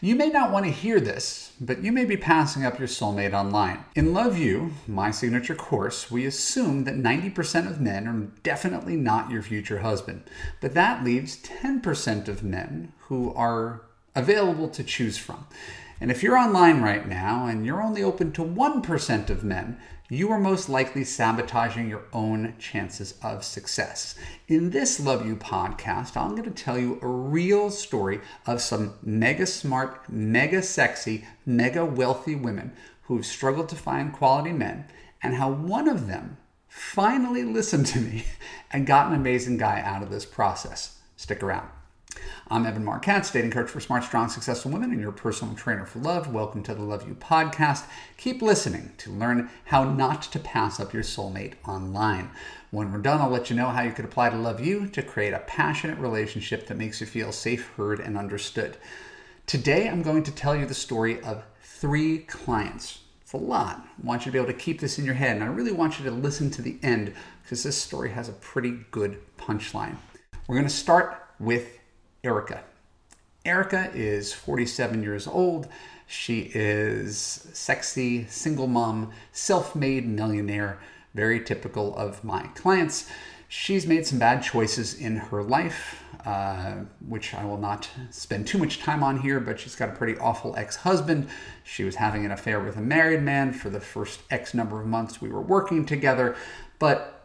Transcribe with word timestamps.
You 0.00 0.14
may 0.14 0.28
not 0.28 0.52
want 0.52 0.64
to 0.64 0.70
hear 0.70 1.00
this, 1.00 1.52
but 1.60 1.82
you 1.82 1.90
may 1.90 2.04
be 2.04 2.16
passing 2.16 2.64
up 2.64 2.78
your 2.78 2.86
soulmate 2.86 3.32
online. 3.32 3.84
In 3.96 4.14
Love 4.14 4.38
U, 4.38 4.70
my 4.86 5.10
signature 5.10 5.56
course, 5.56 6.08
we 6.08 6.24
assume 6.24 6.84
that 6.84 6.94
90% 6.94 7.68
of 7.68 7.80
men 7.80 8.06
are 8.06 8.28
definitely 8.44 8.94
not 8.94 9.32
your 9.32 9.42
future 9.42 9.80
husband, 9.80 10.22
but 10.60 10.74
that 10.74 11.02
leaves 11.02 11.42
10% 11.42 12.28
of 12.28 12.44
men 12.44 12.92
who 13.08 13.34
are 13.34 13.82
available 14.14 14.68
to 14.68 14.84
choose 14.84 15.18
from. 15.18 15.48
And 16.00 16.10
if 16.10 16.22
you're 16.22 16.38
online 16.38 16.80
right 16.80 17.06
now 17.08 17.46
and 17.46 17.66
you're 17.66 17.82
only 17.82 18.02
open 18.02 18.30
to 18.32 18.44
1% 18.44 19.30
of 19.30 19.42
men, 19.42 19.80
you 20.08 20.30
are 20.30 20.38
most 20.38 20.68
likely 20.68 21.04
sabotaging 21.04 21.88
your 21.88 22.04
own 22.12 22.54
chances 22.58 23.14
of 23.22 23.44
success. 23.44 24.14
In 24.46 24.70
this 24.70 25.00
Love 25.00 25.26
U 25.26 25.36
podcast, 25.36 26.16
I'm 26.16 26.30
going 26.30 26.44
to 26.44 26.50
tell 26.50 26.78
you 26.78 26.98
a 27.02 27.06
real 27.06 27.70
story 27.70 28.20
of 28.46 28.62
some 28.62 28.94
mega 29.02 29.44
smart, 29.44 30.08
mega 30.08 30.62
sexy, 30.62 31.26
mega 31.44 31.84
wealthy 31.84 32.36
women 32.36 32.72
who've 33.02 33.26
struggled 33.26 33.68
to 33.70 33.76
find 33.76 34.12
quality 34.12 34.52
men 34.52 34.86
and 35.22 35.34
how 35.34 35.50
one 35.50 35.88
of 35.88 36.06
them 36.06 36.38
finally 36.68 37.42
listened 37.42 37.86
to 37.86 37.98
me 37.98 38.24
and 38.70 38.86
got 38.86 39.08
an 39.08 39.14
amazing 39.14 39.58
guy 39.58 39.80
out 39.80 40.02
of 40.02 40.10
this 40.10 40.24
process. 40.24 40.98
Stick 41.16 41.42
around. 41.42 41.68
I'm 42.50 42.64
Evan 42.64 42.82
Marc 42.82 43.02
Katz, 43.02 43.30
dating 43.30 43.50
coach 43.50 43.68
for 43.68 43.78
smart, 43.78 44.04
strong, 44.04 44.30
successful 44.30 44.70
women, 44.70 44.90
and 44.90 45.02
your 45.02 45.12
personal 45.12 45.54
trainer 45.54 45.84
for 45.84 45.98
love. 45.98 46.32
Welcome 46.32 46.62
to 46.62 46.74
the 46.74 46.80
Love 46.80 47.06
U 47.06 47.14
podcast. 47.14 47.84
Keep 48.16 48.40
listening 48.40 48.92
to 48.96 49.10
learn 49.10 49.50
how 49.64 49.84
not 49.84 50.22
to 50.22 50.38
pass 50.38 50.80
up 50.80 50.94
your 50.94 51.02
soulmate 51.02 51.56
online. 51.66 52.30
When 52.70 52.90
we're 52.90 53.00
done, 53.00 53.20
I'll 53.20 53.28
let 53.28 53.50
you 53.50 53.56
know 53.56 53.68
how 53.68 53.82
you 53.82 53.92
could 53.92 54.06
apply 54.06 54.30
to 54.30 54.36
Love 54.36 54.64
U 54.64 54.86
to 54.86 55.02
create 55.02 55.34
a 55.34 55.40
passionate 55.40 55.98
relationship 55.98 56.66
that 56.68 56.78
makes 56.78 57.02
you 57.02 57.06
feel 57.06 57.32
safe, 57.32 57.70
heard, 57.76 58.00
and 58.00 58.16
understood. 58.16 58.78
Today, 59.46 59.86
I'm 59.86 60.00
going 60.00 60.22
to 60.22 60.32
tell 60.32 60.56
you 60.56 60.64
the 60.64 60.72
story 60.72 61.20
of 61.20 61.44
three 61.60 62.20
clients. 62.20 63.00
It's 63.20 63.34
a 63.34 63.36
lot. 63.36 63.86
I 64.02 64.06
want 64.06 64.24
you 64.24 64.32
to 64.32 64.32
be 64.32 64.38
able 64.38 64.50
to 64.54 64.58
keep 64.58 64.80
this 64.80 64.98
in 64.98 65.04
your 65.04 65.16
head, 65.16 65.32
and 65.32 65.44
I 65.44 65.48
really 65.48 65.72
want 65.72 65.98
you 65.98 66.06
to 66.06 66.10
listen 66.10 66.50
to 66.52 66.62
the 66.62 66.78
end 66.82 67.12
because 67.42 67.62
this 67.62 67.76
story 67.76 68.08
has 68.12 68.30
a 68.30 68.32
pretty 68.32 68.78
good 68.90 69.18
punchline. 69.36 69.96
We're 70.46 70.56
going 70.56 70.66
to 70.66 70.74
start 70.74 71.26
with 71.38 71.77
Erica. 72.24 72.62
Erica 73.44 73.90
is 73.94 74.32
47 74.32 75.02
years 75.02 75.26
old. 75.26 75.68
She 76.06 76.50
is 76.54 77.48
sexy, 77.52 78.26
single 78.26 78.66
mom, 78.66 79.12
self 79.32 79.76
made 79.76 80.06
millionaire, 80.06 80.80
very 81.14 81.40
typical 81.40 81.96
of 81.96 82.24
my 82.24 82.46
clients. 82.54 83.10
She's 83.48 83.86
made 83.86 84.06
some 84.06 84.18
bad 84.18 84.42
choices 84.42 84.94
in 84.94 85.16
her 85.16 85.42
life, 85.42 86.02
uh, 86.26 86.76
which 87.06 87.32
I 87.34 87.44
will 87.44 87.56
not 87.56 87.88
spend 88.10 88.46
too 88.46 88.58
much 88.58 88.80
time 88.80 89.02
on 89.02 89.20
here, 89.20 89.40
but 89.40 89.58
she's 89.60 89.76
got 89.76 89.88
a 89.88 89.92
pretty 89.92 90.18
awful 90.18 90.54
ex 90.56 90.76
husband. 90.76 91.28
She 91.64 91.84
was 91.84 91.94
having 91.94 92.26
an 92.26 92.32
affair 92.32 92.60
with 92.60 92.76
a 92.76 92.82
married 92.82 93.22
man 93.22 93.52
for 93.52 93.70
the 93.70 93.80
first 93.80 94.20
X 94.30 94.52
number 94.52 94.80
of 94.80 94.86
months 94.86 95.22
we 95.22 95.30
were 95.30 95.40
working 95.40 95.86
together, 95.86 96.36
but 96.78 97.17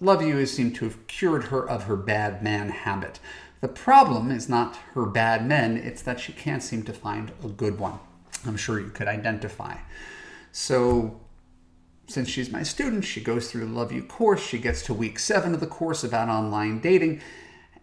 Love 0.00 0.22
U 0.22 0.36
has 0.36 0.52
seemed 0.52 0.76
to 0.76 0.84
have 0.84 1.06
cured 1.06 1.44
her 1.44 1.68
of 1.68 1.84
her 1.84 1.96
bad 1.96 2.42
man 2.42 2.68
habit. 2.70 3.18
The 3.60 3.68
problem 3.68 4.30
is 4.30 4.48
not 4.48 4.76
her 4.94 5.04
bad 5.04 5.46
men, 5.46 5.76
it's 5.76 6.02
that 6.02 6.20
she 6.20 6.32
can't 6.32 6.62
seem 6.62 6.84
to 6.84 6.92
find 6.92 7.32
a 7.42 7.48
good 7.48 7.78
one. 7.78 7.98
I'm 8.46 8.56
sure 8.56 8.78
you 8.78 8.90
could 8.90 9.08
identify. 9.08 9.78
So, 10.52 11.20
since 12.06 12.28
she's 12.28 12.50
my 12.50 12.62
student, 12.62 13.04
she 13.04 13.20
goes 13.20 13.50
through 13.50 13.66
the 13.66 13.72
Love 13.72 13.92
U 13.92 14.02
course. 14.02 14.40
She 14.40 14.58
gets 14.58 14.82
to 14.84 14.94
week 14.94 15.18
seven 15.18 15.52
of 15.52 15.60
the 15.60 15.66
course 15.66 16.04
about 16.04 16.28
online 16.28 16.80
dating. 16.80 17.20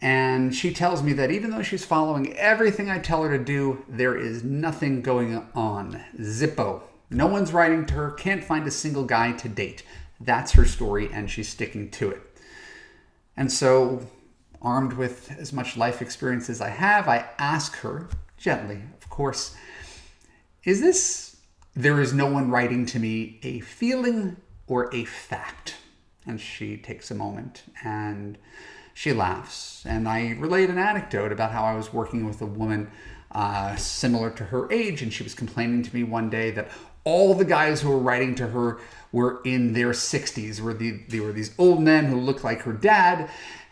And 0.02 0.56
she 0.56 0.74
tells 0.74 1.04
me 1.04 1.14
that 1.14 1.32
even 1.32 1.52
though 1.52 1.62
she's 1.62 1.86
following 1.86 2.34
everything 2.38 2.90
I 2.90 3.00
tell 3.00 3.24
her 3.24 3.38
to 3.38 3.44
do, 3.44 3.84
there 3.88 4.18
is 4.18 4.44
nothing 4.44 5.02
going 5.02 5.48
on. 5.54 6.02
Zippo. 6.20 6.82
No 7.10 7.28
one's 7.28 7.54
writing 7.54 7.86
to 7.88 7.94
her, 7.94 8.12
can't 8.12 8.44
find 8.44 8.66
a 8.66 8.72
single 8.72 9.04
guy 9.04 9.32
to 9.34 9.48
date. 9.48 9.84
That's 10.20 10.54
her 10.54 10.66
story, 10.66 11.10
and 11.12 11.30
she's 11.30 11.50
sticking 11.50 11.92
to 11.92 12.12
it. 12.12 12.22
And 13.38 13.52
so 13.52 14.08
armed 14.62 14.94
with 14.94 15.32
as 15.38 15.54
much 15.54 15.78
life 15.78 16.02
experience 16.02 16.50
as 16.50 16.62
I 16.62 16.70
have, 16.70 17.08
I 17.08 17.26
ask 17.38 17.76
her, 17.78 18.08
gently, 18.38 18.82
of 18.98 19.10
course, 19.10 19.56
is 20.64 20.82
this, 20.82 21.38
there 21.76 22.02
is 22.02 22.14
no 22.14 22.26
one 22.28 22.50
writing 22.50 22.86
to 22.88 23.00
me, 23.00 23.40
a 23.44 23.60
feeling 23.60 24.38
or 24.68 24.94
a 24.94 25.06
fact? 25.06 25.76
And 26.26 26.42
she 26.42 26.78
takes 26.78 27.12
a 27.12 27.16
moment 27.16 27.64
and 27.84 28.38
she 28.96 29.14
laughs. 29.14 29.86
And 29.86 30.08
I 30.08 30.32
relate 30.40 30.70
an 30.70 30.80
anecdote 30.80 31.32
about 31.32 31.52
how 31.52 31.66
I 31.66 31.76
was 31.76 31.94
working 31.94 32.26
with 32.26 32.42
a 32.42 32.48
woman 32.48 32.90
uh, 33.32 33.76
similar 33.76 34.32
to 34.32 34.46
her 34.46 34.72
age, 34.72 35.02
and 35.02 35.14
she 35.14 35.22
was 35.22 35.36
complaining 35.36 35.84
to 35.84 35.94
me 35.94 36.04
one 36.04 36.30
day 36.30 36.52
that 36.52 36.72
all 37.04 37.34
the 37.36 37.46
guys 37.46 37.82
who 37.82 37.90
were 37.90 38.00
writing 38.00 38.34
to 38.36 38.48
her 38.48 38.80
were 39.16 39.42
in 39.46 39.74
their 39.74 39.92
60s. 39.92 40.60
Were 40.60 40.74
the, 40.74 41.00
they 41.08 41.22
were 41.22 41.32
these 41.32 41.54
old 41.58 41.82
men 41.82 42.06
who 42.06 42.20
looked 42.20 42.44
like 42.44 42.62
her 42.64 42.74
dad, 42.74 43.30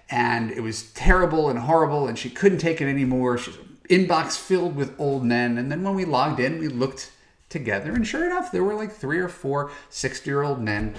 and 0.09 0.51
it 0.51 0.61
was 0.61 0.91
terrible 0.91 1.49
and 1.49 1.57
horrible 1.57 2.07
and 2.07 2.19
she 2.19 2.29
couldn't 2.29 2.59
take 2.59 2.79
it 2.81 2.87
anymore 2.87 3.37
she's 3.37 3.57
inbox 3.89 4.37
filled 4.37 4.75
with 4.75 4.93
old 4.99 5.25
men 5.25 5.57
and 5.57 5.71
then 5.71 5.83
when 5.83 5.95
we 5.95 6.05
logged 6.05 6.39
in 6.39 6.59
we 6.59 6.67
looked 6.67 7.11
together 7.49 7.91
and 7.93 8.07
sure 8.07 8.25
enough 8.25 8.51
there 8.51 8.63
were 8.63 8.75
like 8.75 8.91
three 8.91 9.19
or 9.19 9.27
four 9.27 9.71
60 9.89 10.29
year 10.29 10.43
old 10.43 10.61
men 10.61 10.93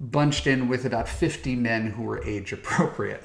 bunched 0.00 0.46
in 0.46 0.68
with 0.68 0.84
about 0.84 1.08
50 1.08 1.56
men 1.56 1.88
who 1.90 2.02
were 2.02 2.22
age 2.24 2.52
appropriate 2.52 3.24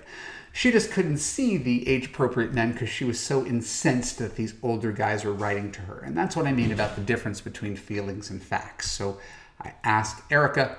she 0.53 0.71
just 0.71 0.91
couldn't 0.91 1.17
see 1.17 1.57
the 1.57 1.87
age 1.87 2.07
appropriate 2.07 2.51
men 2.51 2.71
because 2.71 2.89
she 2.89 3.05
was 3.05 3.19
so 3.19 3.45
incensed 3.45 4.17
that 4.17 4.35
these 4.35 4.55
older 4.63 4.91
guys 4.91 5.23
were 5.23 5.33
writing 5.33 5.71
to 5.71 5.81
her 5.81 5.99
and 5.99 6.17
that's 6.17 6.35
what 6.35 6.47
i 6.47 6.51
mean 6.51 6.71
about 6.71 6.95
the 6.95 7.01
difference 7.01 7.41
between 7.41 7.75
feelings 7.75 8.29
and 8.29 8.41
facts 8.41 8.89
so 8.89 9.19
i 9.61 9.73
asked 9.83 10.23
erica 10.31 10.77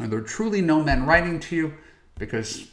are 0.00 0.06
there 0.06 0.20
truly 0.20 0.60
no 0.60 0.82
men 0.82 1.06
writing 1.06 1.38
to 1.40 1.56
you 1.56 1.74
because 2.18 2.68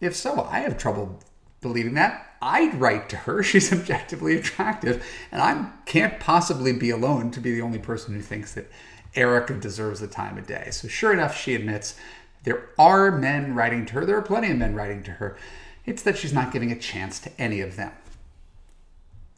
if 0.00 0.16
so, 0.16 0.44
I 0.44 0.60
have 0.60 0.78
trouble 0.78 1.20
believing 1.60 1.94
that. 1.94 2.26
I'd 2.40 2.80
write 2.80 3.08
to 3.10 3.16
her. 3.16 3.42
She's 3.42 3.72
objectively 3.72 4.36
attractive, 4.36 5.04
and 5.30 5.42
I 5.42 5.70
can't 5.84 6.18
possibly 6.18 6.72
be 6.72 6.90
alone 6.90 7.30
to 7.32 7.40
be 7.40 7.52
the 7.52 7.62
only 7.62 7.78
person 7.78 8.14
who 8.14 8.22
thinks 8.22 8.54
that 8.54 8.70
Erica 9.14 9.54
deserves 9.54 10.00
the 10.00 10.06
time 10.06 10.38
of 10.38 10.46
day. 10.46 10.68
So, 10.70 10.88
sure 10.88 11.12
enough, 11.12 11.36
she 11.36 11.54
admits 11.54 11.96
there 12.44 12.70
are 12.78 13.10
men 13.10 13.54
writing 13.54 13.84
to 13.86 13.94
her. 13.94 14.06
There 14.06 14.16
are 14.16 14.22
plenty 14.22 14.50
of 14.50 14.56
men 14.56 14.74
writing 14.74 15.02
to 15.04 15.12
her. 15.12 15.36
It's 15.84 16.02
that 16.02 16.16
she's 16.16 16.32
not 16.32 16.52
giving 16.52 16.72
a 16.72 16.78
chance 16.78 17.18
to 17.20 17.30
any 17.38 17.60
of 17.60 17.76
them. 17.76 17.92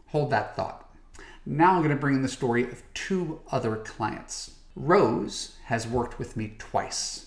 Hold 0.09 0.31
that 0.31 0.55
thought. 0.55 0.89
Now 1.45 1.73
I'm 1.73 1.79
going 1.79 1.91
to 1.91 1.97
bring 1.97 2.15
in 2.15 2.23
the 2.23 2.29
story 2.29 2.65
of 2.65 2.83
two 2.95 3.41
other 3.51 3.77
clients. 3.77 4.53
Rose 4.75 5.57
has 5.65 5.87
worked 5.87 6.19
with 6.19 6.37
me 6.37 6.55
twice. 6.59 7.27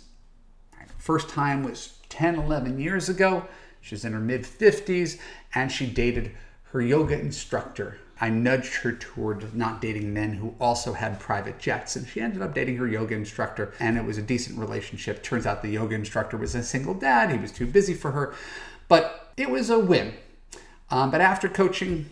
First 0.97 1.29
time 1.29 1.63
was 1.63 1.99
10, 2.09 2.35
11 2.35 2.79
years 2.79 3.09
ago. 3.09 3.45
She's 3.79 4.03
in 4.03 4.13
her 4.13 4.19
mid 4.19 4.43
50s 4.43 5.19
and 5.53 5.71
she 5.71 5.85
dated 5.85 6.31
her 6.71 6.81
yoga 6.81 7.19
instructor. 7.19 7.99
I 8.19 8.29
nudged 8.29 8.75
her 8.77 8.93
toward 8.93 9.55
not 9.55 9.81
dating 9.81 10.13
men 10.13 10.33
who 10.33 10.55
also 10.59 10.93
had 10.93 11.19
private 11.19 11.59
jets, 11.59 11.95
and 11.95 12.07
she 12.07 12.21
ended 12.21 12.41
up 12.41 12.53
dating 12.53 12.77
her 12.77 12.87
yoga 12.87 13.13
instructor, 13.13 13.73
and 13.79 13.97
it 13.97 14.05
was 14.05 14.17
a 14.17 14.21
decent 14.21 14.57
relationship. 14.57 15.21
Turns 15.21 15.45
out 15.45 15.61
the 15.61 15.69
yoga 15.69 15.95
instructor 15.95 16.37
was 16.37 16.55
a 16.55 16.63
single 16.63 16.93
dad, 16.93 17.29
he 17.29 17.37
was 17.37 17.51
too 17.51 17.67
busy 17.67 17.93
for 17.93 18.11
her, 18.11 18.33
but 18.87 19.33
it 19.35 19.49
was 19.49 19.69
a 19.69 19.77
win. 19.77 20.13
Um, 20.89 21.11
but 21.11 21.19
after 21.19 21.49
coaching, 21.49 22.09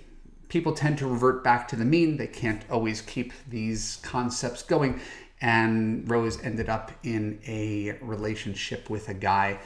people 0.53 0.72
tend 0.72 1.00
to 1.00 1.08
revert 1.08 1.44
back 1.44 1.68
to 1.68 1.75
the 1.75 1.84
mean. 1.84 2.16
They 2.18 2.28
can't 2.28 2.62
always 2.69 3.02
keep 3.02 3.34
these 3.50 3.97
concepts 4.03 4.62
going. 4.62 5.02
And 5.41 6.08
Rose 6.08 6.40
ended 6.44 6.69
up 6.69 6.91
in 7.02 7.40
a 7.47 7.97
relationship 8.02 8.88
with 8.88 9.09
a 9.09 9.16
guy 9.16 9.58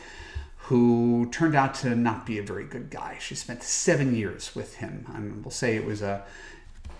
who 0.55 1.27
turned 1.29 1.55
out 1.55 1.75
to 1.75 1.93
not 1.93 2.25
be 2.25 2.39
a 2.39 2.41
very 2.41 2.63
good 2.63 2.89
guy. 2.89 3.17
She 3.19 3.35
spent 3.35 3.63
seven 3.63 4.15
years 4.15 4.55
with 4.55 4.75
him. 4.77 5.05
I 5.13 5.19
mean, 5.19 5.43
we'll 5.43 5.51
say 5.51 5.75
it 5.75 5.83
was 5.83 6.01
a 6.01 6.23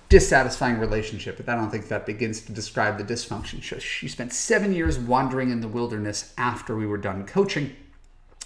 dissatisfying 0.10 0.80
relationship, 0.80 1.38
but 1.38 1.48
I 1.48 1.56
don't 1.56 1.70
think 1.70 1.88
that 1.88 2.06
begins 2.06 2.42
to 2.42 2.52
describe 2.52 2.98
the 2.98 3.06
dysfunction. 3.06 3.62
She 3.82 4.08
spent 4.10 4.34
seven 4.34 4.74
years 4.74 5.00
wandering 5.00 5.50
in 5.50 5.62
the 5.62 5.68
wilderness 5.70 6.34
after 6.38 6.76
we 6.76 6.86
were 6.86 6.98
done 6.98 7.26
coaching. 7.26 7.74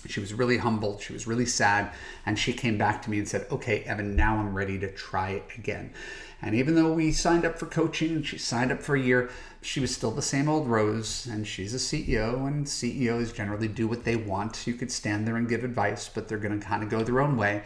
She 0.07 0.19
was 0.19 0.33
really 0.33 0.57
humbled. 0.57 1.01
She 1.01 1.13
was 1.13 1.27
really 1.27 1.45
sad. 1.45 1.92
And 2.25 2.38
she 2.38 2.53
came 2.53 2.77
back 2.77 3.01
to 3.03 3.09
me 3.09 3.19
and 3.19 3.27
said, 3.27 3.48
Okay, 3.51 3.83
Evan, 3.83 4.15
now 4.15 4.38
I'm 4.38 4.53
ready 4.53 4.80
to 4.80 4.92
try 4.92 5.44
again. 5.57 5.94
And 6.42 6.56
even 6.56 6.75
though 6.75 6.94
we 6.94 7.12
signed 7.12 7.45
up 7.45 7.59
for 7.59 7.68
coaching, 7.68 8.24
she 8.24 8.38
signed 8.38 8.71
up 8.71 8.81
for 8.81 8.95
a 8.95 9.01
year, 9.01 9.30
she 9.62 9.80
was 9.80 9.94
still 9.94 10.09
the 10.09 10.24
same 10.24 10.50
old 10.50 10.68
Rose. 10.68 11.27
And 11.27 11.45
she's 11.45 11.74
a 11.74 11.77
CEO, 11.77 12.48
and 12.48 12.68
CEOs 12.68 13.31
generally 13.31 13.68
do 13.68 13.88
what 13.88 14.03
they 14.03 14.15
want. 14.15 14.65
You 14.65 14.74
could 14.74 14.92
stand 14.92 15.27
there 15.27 15.38
and 15.38 15.48
give 15.48 15.63
advice, 15.63 16.09
but 16.09 16.27
they're 16.27 16.39
going 16.39 16.59
to 16.59 16.65
kind 16.65 16.83
of 16.83 16.89
go 16.89 17.04
their 17.04 17.21
own 17.21 17.38
way. 17.38 17.63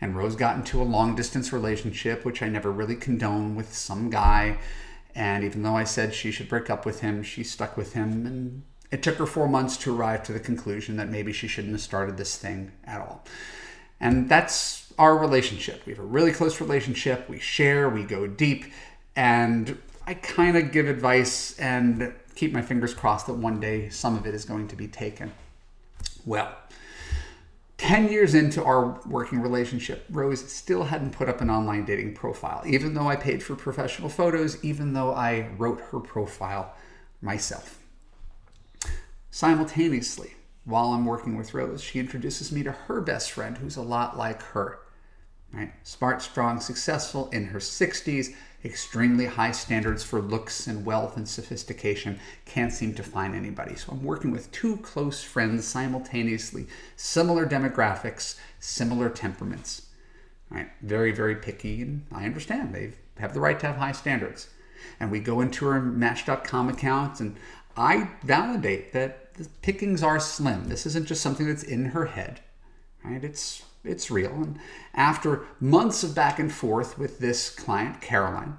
And 0.00 0.16
Rose 0.16 0.36
got 0.36 0.56
into 0.56 0.80
a 0.80 0.84
long 0.84 1.14
distance 1.14 1.52
relationship, 1.52 2.24
which 2.24 2.42
I 2.42 2.48
never 2.48 2.70
really 2.70 2.96
condone 2.96 3.54
with 3.54 3.74
some 3.74 4.10
guy. 4.10 4.58
And 5.14 5.42
even 5.42 5.62
though 5.62 5.76
I 5.76 5.84
said 5.84 6.14
she 6.14 6.30
should 6.30 6.48
break 6.48 6.70
up 6.70 6.86
with 6.86 7.00
him, 7.00 7.22
she 7.22 7.42
stuck 7.42 7.76
with 7.76 7.94
him. 7.94 8.26
And 8.26 8.62
it 8.90 9.02
took 9.02 9.16
her 9.16 9.26
four 9.26 9.48
months 9.48 9.76
to 9.78 9.94
arrive 9.94 10.22
to 10.24 10.32
the 10.32 10.40
conclusion 10.40 10.96
that 10.96 11.08
maybe 11.08 11.32
she 11.32 11.46
shouldn't 11.46 11.74
have 11.74 11.82
started 11.82 12.16
this 12.16 12.36
thing 12.36 12.72
at 12.84 13.00
all. 13.00 13.24
And 14.00 14.28
that's 14.28 14.92
our 14.98 15.16
relationship. 15.16 15.84
We 15.86 15.92
have 15.92 16.00
a 16.00 16.06
really 16.06 16.32
close 16.32 16.60
relationship. 16.60 17.28
We 17.28 17.38
share, 17.38 17.88
we 17.88 18.04
go 18.04 18.26
deep, 18.26 18.66
And 19.14 19.78
I 20.06 20.14
kind 20.14 20.56
of 20.56 20.72
give 20.72 20.88
advice 20.88 21.58
and 21.58 22.14
keep 22.34 22.52
my 22.52 22.62
fingers 22.62 22.94
crossed 22.94 23.26
that 23.26 23.34
one 23.34 23.60
day 23.60 23.88
some 23.90 24.16
of 24.16 24.26
it 24.26 24.34
is 24.34 24.44
going 24.44 24.68
to 24.68 24.76
be 24.76 24.88
taken. 24.88 25.32
Well, 26.24 26.54
10 27.78 28.08
years 28.08 28.34
into 28.34 28.62
our 28.62 29.00
working 29.06 29.40
relationship, 29.40 30.04
Rose 30.10 30.50
still 30.50 30.84
hadn't 30.84 31.12
put 31.12 31.28
up 31.28 31.40
an 31.40 31.50
online 31.50 31.84
dating 31.84 32.14
profile, 32.14 32.62
even 32.66 32.94
though 32.94 33.08
I 33.08 33.16
paid 33.16 33.42
for 33.42 33.54
professional 33.54 34.08
photos, 34.08 34.62
even 34.64 34.94
though 34.94 35.12
I 35.14 35.48
wrote 35.58 35.80
her 35.92 36.00
profile 36.00 36.74
myself. 37.22 37.78
Simultaneously, 39.38 40.34
while 40.64 40.86
I'm 40.88 41.04
working 41.04 41.36
with 41.36 41.54
Rose, 41.54 41.80
she 41.80 42.00
introduces 42.00 42.50
me 42.50 42.64
to 42.64 42.72
her 42.72 43.00
best 43.00 43.30
friend, 43.30 43.56
who's 43.56 43.76
a 43.76 43.82
lot 43.82 44.18
like 44.18 44.42
her. 44.42 44.80
Right? 45.52 45.72
Smart, 45.84 46.22
strong, 46.22 46.58
successful 46.58 47.28
in 47.30 47.44
her 47.44 47.60
60s, 47.60 48.34
extremely 48.64 49.26
high 49.26 49.52
standards 49.52 50.02
for 50.02 50.20
looks 50.20 50.66
and 50.66 50.84
wealth 50.84 51.16
and 51.16 51.28
sophistication, 51.28 52.18
can't 52.46 52.72
seem 52.72 52.94
to 52.94 53.04
find 53.04 53.36
anybody. 53.36 53.76
So 53.76 53.92
I'm 53.92 54.02
working 54.02 54.32
with 54.32 54.50
two 54.50 54.78
close 54.78 55.22
friends 55.22 55.64
simultaneously, 55.64 56.66
similar 56.96 57.46
demographics, 57.46 58.40
similar 58.58 59.08
temperaments. 59.08 59.82
Right? 60.50 60.68
Very, 60.82 61.12
very 61.12 61.36
picky, 61.36 61.80
and 61.82 62.04
I 62.10 62.24
understand 62.24 62.74
they 62.74 62.94
have 63.18 63.34
the 63.34 63.40
right 63.40 63.60
to 63.60 63.68
have 63.68 63.76
high 63.76 63.92
standards. 63.92 64.48
And 64.98 65.12
we 65.12 65.20
go 65.20 65.40
into 65.40 65.66
her 65.66 65.80
Match.com 65.80 66.68
account, 66.68 67.20
and 67.20 67.36
I 67.78 68.10
validate 68.24 68.92
that 68.92 69.34
the 69.34 69.48
pickings 69.62 70.02
are 70.02 70.18
slim. 70.18 70.64
This 70.64 70.84
isn't 70.84 71.06
just 71.06 71.22
something 71.22 71.46
that's 71.46 71.62
in 71.62 71.86
her 71.86 72.06
head. 72.06 72.40
Right? 73.04 73.22
It's 73.22 73.62
it's 73.84 74.10
real. 74.10 74.32
And 74.32 74.58
after 74.94 75.46
months 75.60 76.02
of 76.02 76.14
back 76.14 76.40
and 76.40 76.52
forth 76.52 76.98
with 76.98 77.20
this 77.20 77.48
client, 77.48 78.00
Caroline, 78.00 78.58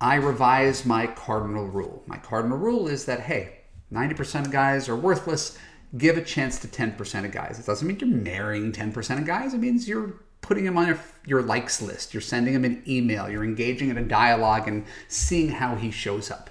I 0.00 0.16
revised 0.16 0.86
my 0.86 1.06
cardinal 1.06 1.66
rule. 1.66 2.02
My 2.06 2.16
cardinal 2.16 2.58
rule 2.58 2.88
is 2.88 3.04
that, 3.04 3.20
hey, 3.20 3.60
90% 3.92 4.46
of 4.46 4.50
guys 4.50 4.88
are 4.88 4.96
worthless. 4.96 5.58
Give 5.96 6.16
a 6.16 6.24
chance 6.24 6.58
to 6.60 6.66
10% 6.66 7.24
of 7.24 7.30
guys. 7.30 7.58
It 7.58 7.66
doesn't 7.66 7.86
mean 7.86 7.98
you're 8.00 8.08
marrying 8.08 8.72
10% 8.72 9.18
of 9.18 9.26
guys. 9.26 9.54
It 9.54 9.58
means 9.58 9.86
you're 9.86 10.14
putting 10.40 10.64
them 10.64 10.76
on 10.76 10.88
your, 10.88 10.98
your 11.26 11.42
likes 11.42 11.80
list. 11.80 12.12
You're 12.12 12.20
sending 12.20 12.54
him 12.54 12.64
an 12.64 12.82
email. 12.88 13.28
You're 13.28 13.44
engaging 13.44 13.90
in 13.90 13.98
a 13.98 14.02
dialogue 14.02 14.66
and 14.66 14.84
seeing 15.08 15.50
how 15.50 15.76
he 15.76 15.90
shows 15.90 16.30
up. 16.30 16.50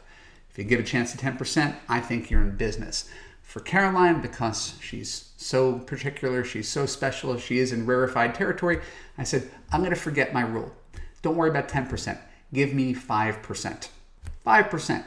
If 0.54 0.60
you 0.60 0.66
give 0.66 0.80
a 0.80 0.84
chance 0.84 1.12
to 1.12 1.18
10%, 1.18 1.76
I 1.90 2.00
think 2.00 2.30
you're 2.30 2.44
in 2.44 2.56
business 2.56 3.10
for 3.42 3.60
Caroline 3.60 4.22
because 4.22 4.76
she's 4.80 5.32
so 5.36 5.80
particular, 5.80 6.44
she's 6.44 6.70
so 6.70 6.86
special, 6.86 7.36
she 7.40 7.58
is 7.58 7.72
in 7.74 7.88
rarefied 7.88 8.36
territory. 8.36 8.80
I 9.18 9.24
said, 9.24 9.50
I'm 9.72 9.82
going 9.82 9.90
to 9.90 10.00
forget 10.00 10.32
my 10.32 10.42
rule. 10.42 10.72
Don't 11.24 11.38
worry 11.38 11.50
about 11.50 11.70
10%. 11.70 12.20
Give 12.54 12.72
me 12.72 12.94
5%. 12.94 13.90
5%. 14.46 15.04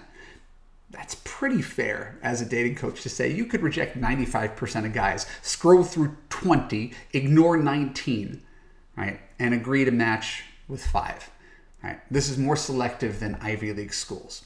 That's 0.90 1.14
pretty 1.22 1.62
fair 1.62 2.18
as 2.22 2.40
a 2.40 2.46
dating 2.46 2.74
coach 2.74 3.02
to 3.02 3.08
say 3.08 3.30
you 3.30 3.44
could 3.44 3.62
reject 3.62 4.00
95% 4.00 4.86
of 4.86 4.92
guys, 4.92 5.26
scroll 5.42 5.84
through 5.84 6.16
20, 6.30 6.92
ignore 7.12 7.56
19, 7.56 8.42
right, 8.96 9.20
and 9.38 9.54
agree 9.54 9.84
to 9.84 9.92
match 9.92 10.42
with 10.66 10.84
5. 10.84 11.30
Right? 11.84 12.00
This 12.10 12.28
is 12.28 12.36
more 12.36 12.56
selective 12.56 13.20
than 13.20 13.36
Ivy 13.40 13.72
League 13.72 13.94
schools. 13.94 14.44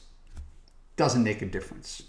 Doesn't 1.01 1.23
make 1.23 1.41
a 1.41 1.47
difference. 1.47 2.03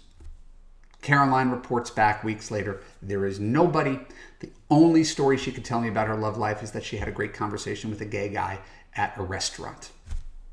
Caroline 1.01 1.49
reports 1.49 1.89
back 1.89 2.23
weeks 2.23 2.51
later 2.51 2.79
there 3.01 3.25
is 3.25 3.39
nobody. 3.39 3.99
The 4.39 4.51
only 4.69 5.03
story 5.03 5.35
she 5.35 5.51
could 5.51 5.65
tell 5.65 5.81
me 5.81 5.87
about 5.87 6.05
her 6.05 6.15
love 6.15 6.37
life 6.37 6.61
is 6.61 6.73
that 6.73 6.83
she 6.83 6.97
had 6.97 7.07
a 7.07 7.11
great 7.11 7.33
conversation 7.33 7.89
with 7.89 8.01
a 8.01 8.05
gay 8.05 8.29
guy 8.29 8.59
at 8.95 9.17
a 9.17 9.23
restaurant. 9.23 9.89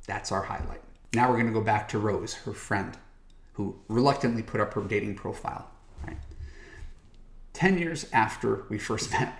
That's 0.06 0.32
our 0.32 0.40
highlight. 0.40 0.80
Now 1.12 1.28
we're 1.28 1.34
going 1.34 1.48
to 1.48 1.52
go 1.52 1.60
back 1.60 1.86
to 1.90 1.98
Rose, 1.98 2.32
her 2.32 2.54
friend, 2.54 2.96
who 3.52 3.78
reluctantly 3.88 4.42
put 4.42 4.62
up 4.62 4.72
her 4.72 4.80
dating 4.84 5.16
profile. 5.16 5.68
Right? 6.06 6.16
10 7.52 7.76
years 7.76 8.06
after 8.10 8.64
we 8.70 8.78
first 8.78 9.10
met. 9.20 9.38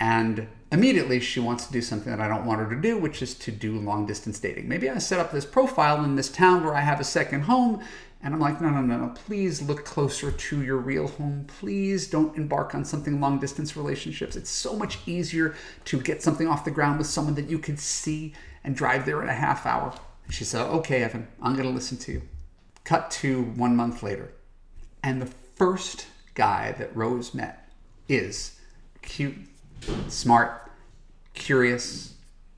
And 0.00 0.48
immediately 0.70 1.20
she 1.20 1.40
wants 1.40 1.66
to 1.66 1.72
do 1.72 1.80
something 1.80 2.10
that 2.10 2.20
I 2.20 2.28
don't 2.28 2.46
want 2.46 2.60
her 2.60 2.74
to 2.74 2.80
do, 2.80 2.98
which 2.98 3.22
is 3.22 3.34
to 3.34 3.52
do 3.52 3.78
long 3.78 4.06
distance 4.06 4.38
dating. 4.38 4.68
Maybe 4.68 4.88
I 4.88 4.98
set 4.98 5.20
up 5.20 5.32
this 5.32 5.44
profile 5.44 6.04
in 6.04 6.16
this 6.16 6.30
town 6.30 6.64
where 6.64 6.74
I 6.74 6.80
have 6.80 7.00
a 7.00 7.04
second 7.04 7.42
home 7.42 7.82
and 8.22 8.34
I'm 8.34 8.40
like, 8.40 8.60
no, 8.60 8.68
no, 8.70 8.80
no, 8.80 8.98
no, 8.98 9.08
please 9.14 9.62
look 9.62 9.84
closer 9.84 10.32
to 10.32 10.62
your 10.62 10.78
real 10.78 11.06
home. 11.06 11.44
Please 11.46 12.08
don't 12.08 12.36
embark 12.36 12.74
on 12.74 12.84
something 12.84 13.20
long 13.20 13.38
distance 13.38 13.76
relationships. 13.76 14.34
It's 14.34 14.50
so 14.50 14.74
much 14.74 14.98
easier 15.06 15.54
to 15.84 16.00
get 16.00 16.22
something 16.22 16.48
off 16.48 16.64
the 16.64 16.72
ground 16.72 16.98
with 16.98 17.06
someone 17.06 17.36
that 17.36 17.48
you 17.48 17.58
can 17.58 17.76
see 17.76 18.34
and 18.64 18.74
drive 18.74 19.06
there 19.06 19.22
in 19.22 19.28
a 19.28 19.34
half 19.34 19.66
hour. 19.66 19.94
And 20.24 20.34
she 20.34 20.44
said, 20.44 20.66
okay, 20.66 21.04
Evan, 21.04 21.28
I'm 21.40 21.54
going 21.54 21.68
to 21.68 21.74
listen 21.74 21.96
to 21.98 22.12
you. 22.12 22.22
Cut 22.82 23.10
to 23.12 23.42
one 23.42 23.76
month 23.76 24.02
later. 24.02 24.32
And 25.02 25.22
the 25.22 25.26
first 25.26 26.06
guy 26.34 26.72
that 26.72 26.94
Rose 26.96 27.34
met 27.34 27.70
is 28.08 28.58
cute, 29.00 29.36
smart, 30.08 30.72
curious, 31.34 32.14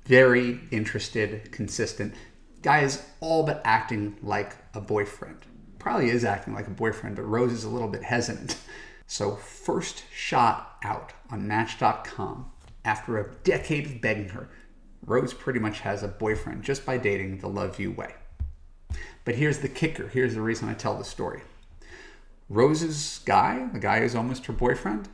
very 0.07 0.61
interested, 0.71 1.53
consistent. 1.53 2.15
Guy 2.62 2.81
is 2.81 3.03
all 3.21 3.45
but 3.45 3.62
acting 3.65 4.17
like 4.23 4.57
a 4.75 4.81
boyfriend 4.81 5.47
probably 5.81 6.11
is 6.11 6.25
acting 6.25 6.55
like 6.55 6.69
a 6.69 6.71
boyfriend, 6.71 7.17
but 7.17 7.25
Rose 7.25 7.53
is 7.53 7.65
a 7.65 7.69
little 7.69 7.89
bit 7.89 8.05
hesitant. 8.05 8.57
So, 9.07 9.35
first 9.35 10.05
shot 10.15 10.77
out 10.85 11.12
on 11.31 11.49
Match.com 11.49 12.53
after 12.85 13.19
a 13.19 13.35
decade 13.43 13.87
of 13.87 14.01
begging 14.01 14.29
her, 14.29 14.49
Rose 15.05 15.35
pretty 15.35 15.59
much 15.59 15.81
has 15.81 16.05
a 16.05 16.09
boyfriend 16.09 16.62
just 16.62 16.87
by 16.87 16.97
dating 16.97 17.39
the 17.39 17.49
Love 17.49 17.81
U 17.81 17.91
way. 17.91 18.15
But 19.25 19.35
here's 19.35 19.59
the 19.59 19.69
kicker 19.69 20.07
here's 20.09 20.35
the 20.35 20.43
reason 20.43 20.69
I 20.69 20.75
tell 20.75 20.97
the 20.97 21.05
story. 21.05 21.43
Rose's 22.49 23.21
guy, 23.25 23.69
the 23.73 23.81
guy 23.81 24.01
who's 24.01 24.15
almost 24.15 24.47
her 24.47 24.53
boyfriend, 24.53 25.09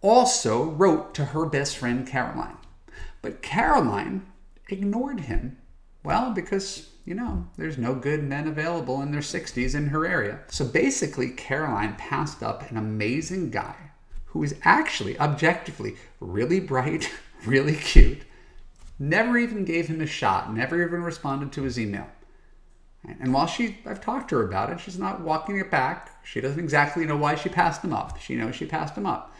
also 0.00 0.64
wrote 0.64 1.14
to 1.14 1.26
her 1.26 1.46
best 1.46 1.76
friend 1.76 2.06
Caroline. 2.06 2.56
But 3.22 3.42
Caroline 3.42 4.26
ignored 4.68 5.20
him, 5.20 5.58
well, 6.08 6.30
because 6.32 6.88
you 7.04 7.14
know, 7.14 7.46
there's 7.58 7.76
no 7.76 7.94
good 7.94 8.22
men 8.22 8.48
available 8.48 9.02
in 9.02 9.12
their 9.12 9.20
60s 9.20 9.74
in 9.74 9.88
her 9.88 10.06
area. 10.06 10.40
So 10.48 10.64
basically, 10.64 11.28
Caroline 11.30 11.96
passed 11.96 12.42
up 12.42 12.70
an 12.70 12.78
amazing 12.78 13.50
guy 13.50 13.76
who 14.26 14.42
is 14.42 14.54
actually, 14.62 15.18
objectively, 15.18 15.96
really 16.18 16.60
bright, 16.60 17.10
really 17.46 17.76
cute, 17.76 18.22
never 18.98 19.36
even 19.36 19.66
gave 19.66 19.88
him 19.88 20.00
a 20.00 20.06
shot, 20.06 20.54
never 20.54 20.82
even 20.82 21.02
responded 21.02 21.52
to 21.52 21.62
his 21.62 21.78
email. 21.78 22.08
And 23.20 23.34
while 23.34 23.46
she, 23.46 23.78
I've 23.86 24.00
talked 24.00 24.30
to 24.30 24.36
her 24.36 24.48
about 24.48 24.70
it, 24.70 24.80
she's 24.80 24.98
not 24.98 25.20
walking 25.20 25.58
it 25.58 25.70
back. 25.70 26.24
She 26.24 26.40
doesn't 26.40 26.60
exactly 26.60 27.04
know 27.04 27.16
why 27.16 27.34
she 27.34 27.50
passed 27.50 27.84
him 27.84 27.92
up. 27.92 28.18
She 28.18 28.34
knows 28.34 28.54
she 28.54 28.66
passed 28.66 28.96
him 28.96 29.06
up. 29.06 29.34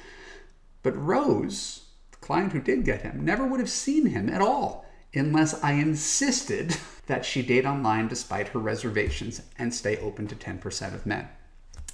But 0.83 0.97
Rose, 0.97 1.85
the 2.11 2.19
client 2.19 2.53
who 2.53 2.61
did 2.61 2.85
get 2.85 3.03
him, 3.03 3.25
never 3.25 3.47
would 3.47 3.61
have 3.61 3.71
seen 3.71 4.07
him 4.07 4.29
at 4.29 4.43
all 4.43 4.88
unless 5.15 5.63
I 5.63 5.73
insisted 5.73 6.77
that 7.07 7.25
she 7.25 7.43
date 7.43 7.65
online 7.65 8.09
despite 8.09 8.49
her 8.49 8.59
reservations 8.59 9.43
and 9.59 9.75
stay 9.75 9.97
open 9.99 10.27
to 10.29 10.35
10% 10.35 10.95
of 10.95 11.07
men. 11.07 11.29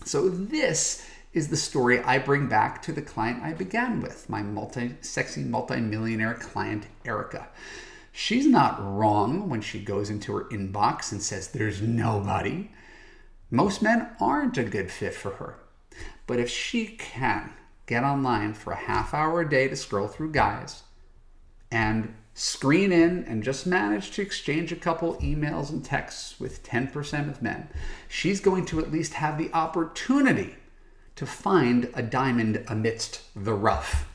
So, 0.05 0.29
this 0.29 1.07
is 1.33 1.49
the 1.49 1.57
story 1.57 2.01
I 2.01 2.19
bring 2.19 2.47
back 2.47 2.83
to 2.83 2.93
the 2.93 3.03
client 3.03 3.43
I 3.43 3.53
began 3.53 4.01
with, 4.01 4.29
my 4.29 4.43
multi 4.43 4.97
sexy 5.01 5.43
multimillionaire 5.43 6.35
client, 6.35 6.87
Erica. 7.05 7.49
She's 8.13 8.47
not 8.47 8.79
wrong 8.81 9.49
when 9.49 9.61
she 9.61 9.81
goes 9.81 10.11
into 10.11 10.33
her 10.37 10.45
inbox 10.45 11.11
and 11.11 11.21
says 11.21 11.49
there's 11.49 11.83
nobody. 11.83 12.71
Most 13.51 13.83
men 13.83 14.11
aren't 14.21 14.59
a 14.59 14.63
good 14.63 14.91
fit 14.91 15.15
for 15.15 15.33
her. 15.33 15.57
But 16.27 16.39
if 16.39 16.49
she 16.49 16.87
can 16.87 17.53
get 17.87 18.05
online 18.05 18.55
for 18.55 18.73
a 18.73 18.77
half 18.77 19.13
hour 19.13 19.41
a 19.41 19.49
day 19.49 19.69
to 19.69 19.77
scroll 19.77 20.07
through 20.07 20.33
guys 20.33 20.85
and 21.71 22.15
screen 22.35 22.91
in 22.91 23.25
and 23.25 23.45
just 23.45 23.67
manage 23.67 24.11
to 24.11 24.23
exchange 24.23 24.73
a 24.73 24.77
couple 24.77 25.15
emails 25.17 25.71
and 25.71 25.85
texts 25.85 26.39
with 26.41 26.65
10% 26.65 27.31
of 27.31 27.41
men, 27.41 27.69
she's 28.09 28.41
going 28.41 28.67
to 28.67 28.81
at 28.81 28.91
least 28.91 29.15
have 29.15 29.39
the 29.39 29.53
opportunity 29.53 30.57
to 31.15 31.25
find 31.25 31.89
a 31.95 32.03
diamond 32.03 32.65
amidst 32.67 33.23
the 33.37 33.55
rough. 33.55 34.11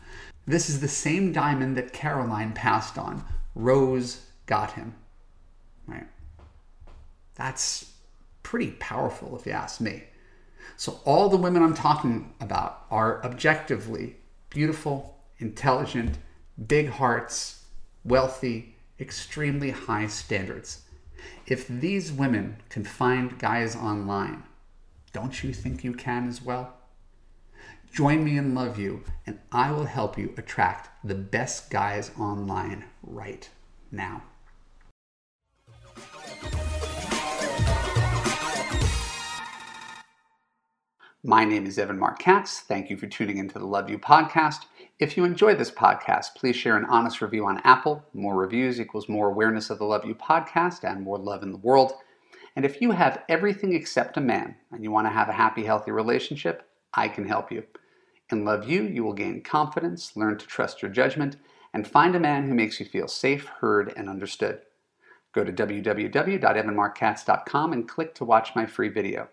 This 0.45 0.69
is 0.69 0.81
the 0.81 0.87
same 0.87 1.31
diamond 1.31 1.77
that 1.77 1.93
Caroline 1.93 2.51
passed 2.51 2.97
on. 2.97 3.23
Rose 3.55 4.25
got 4.45 4.73
him. 4.73 4.95
Right? 5.87 6.07
That's 7.35 7.93
pretty 8.43 8.71
powerful 8.71 9.37
if 9.37 9.45
you 9.45 9.53
ask 9.53 9.79
me. 9.79 10.03
So 10.75 10.99
all 11.05 11.29
the 11.29 11.37
women 11.37 11.63
I'm 11.63 11.73
talking 11.73 12.33
about 12.41 12.85
are 12.91 13.23
objectively 13.23 14.17
beautiful, 14.49 15.17
intelligent, 15.37 16.17
big 16.67 16.89
hearts, 16.89 17.58
wealthy, 18.03 18.75
extremely 18.99 19.71
high 19.71 20.07
standards. 20.07 20.81
If 21.45 21.67
these 21.67 22.11
women 22.11 22.57
can 22.69 22.83
find 22.83 23.39
guys 23.39 23.75
online, 23.75 24.43
don't 25.11 25.43
you 25.43 25.53
think 25.53 25.83
you 25.83 25.93
can 25.93 26.27
as 26.27 26.41
well? 26.41 26.75
Join 27.91 28.23
me 28.23 28.37
in 28.37 28.53
Love 28.53 28.77
U, 28.77 29.03
and 29.25 29.39
I 29.51 29.71
will 29.71 29.85
help 29.85 30.17
you 30.17 30.33
attract 30.37 30.89
the 31.03 31.15
best 31.15 31.71
guys 31.71 32.11
online 32.19 32.85
right 33.01 33.49
now. 33.91 34.23
My 41.23 41.43
name 41.43 41.65
is 41.65 41.77
Evan 41.77 41.99
Marc 41.99 42.19
Katz. 42.19 42.61
Thank 42.61 42.89
you 42.89 42.95
for 42.95 43.05
tuning 43.05 43.39
into 43.39 43.59
the 43.59 43.65
Love 43.65 43.89
U 43.89 43.99
podcast. 43.99 44.67
If 44.99 45.17
you 45.17 45.25
enjoy 45.25 45.53
this 45.53 45.69
podcast, 45.69 46.35
please 46.37 46.55
share 46.55 46.77
an 46.77 46.85
honest 46.85 47.19
review 47.19 47.45
on 47.45 47.59
Apple. 47.65 48.05
More 48.13 48.37
reviews 48.37 48.79
equals 48.79 49.09
more 49.09 49.27
awareness 49.27 49.69
of 49.69 49.79
the 49.79 49.83
Love 49.83 50.05
U 50.05 50.15
podcast 50.15 50.89
and 50.89 51.03
more 51.03 51.17
love 51.17 51.43
in 51.43 51.51
the 51.51 51.57
world. 51.57 51.91
And 52.55 52.63
if 52.63 52.79
you 52.79 52.91
have 52.91 53.21
everything 53.27 53.73
except 53.73 54.15
a 54.15 54.21
man 54.21 54.55
and 54.71 54.81
you 54.81 54.91
want 54.91 55.07
to 55.07 55.11
have 55.11 55.27
a 55.27 55.33
happy, 55.33 55.65
healthy 55.65 55.91
relationship, 55.91 56.69
I 56.93 57.09
can 57.09 57.27
help 57.27 57.51
you. 57.51 57.65
In 58.31 58.45
Love 58.45 58.69
U, 58.69 58.83
you 58.83 59.03
will 59.03 59.11
gain 59.11 59.41
confidence, 59.41 60.15
learn 60.15 60.37
to 60.37 60.47
trust 60.47 60.81
your 60.81 60.89
judgment, 60.89 61.35
and 61.73 61.85
find 61.85 62.15
a 62.15 62.19
man 62.21 62.47
who 62.47 62.53
makes 62.53 62.79
you 62.79 62.85
feel 62.85 63.09
safe, 63.09 63.47
heard, 63.59 63.91
and 63.97 64.07
understood. 64.07 64.61
Go 65.33 65.43
to 65.43 65.51
www.evanmarckatz.com 65.51 67.73
and 67.73 67.89
click 67.89 68.15
to 68.15 68.23
watch 68.23 68.55
my 68.55 68.65
free 68.65 68.87
video. 68.87 69.27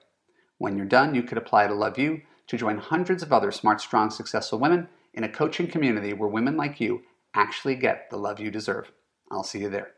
When 0.59 0.77
you're 0.77 0.87
done, 0.87 1.15
you 1.15 1.23
could 1.23 1.39
apply 1.39 1.67
to 1.67 1.75
Love 1.75 1.99
U 1.99 2.23
to 2.47 2.57
join 2.57 2.79
hundreds 2.79 3.23
of 3.23 3.33
other 3.33 3.51
smart, 3.51 3.81
strong, 3.81 4.11
successful 4.11 4.59
women 4.59 4.89
in 5.15 5.25
a 5.25 5.29
coaching 5.29 5.67
community 5.67 6.13
where 6.13 6.29
women 6.29 6.57
like 6.57 6.81
you 6.81 7.03
actually 7.35 7.75
get 7.75 8.09
the 8.11 8.17
love 8.17 8.41
you 8.41 8.51
deserve. 8.51 8.93
I'll 9.31 9.43
see 9.43 9.61
you 9.61 9.69
there. 9.69 9.96